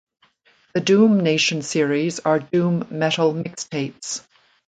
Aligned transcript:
The 0.73 0.81
"Doom 0.81 1.19
Nation" 1.19 1.61
series 1.61 2.19
are 2.21 2.39
doom 2.39 2.87
metal 2.89 3.35
mixtapes. 3.35 4.25